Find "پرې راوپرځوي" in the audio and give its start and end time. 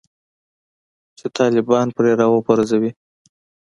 1.95-2.91